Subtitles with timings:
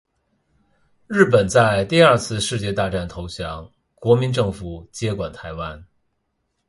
[1.05, 5.85] 日本在第二次世界大战投降，国民政府接管台湾。